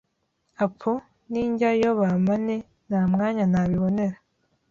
[0.63, 0.91] Apu!
[1.29, 2.55] Ninjyayo bampane
[2.87, 4.17] nta mwanya nabibonera!